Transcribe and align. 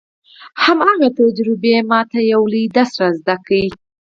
هماغې 0.63 1.09
تجربې 1.19 1.73
ما 1.89 2.01
ته 2.11 2.19
يو 2.31 2.41
لوی 2.51 2.65
درس 2.75 2.93
را 3.01 3.09
زده 3.19 3.35
کړ. 3.45 3.51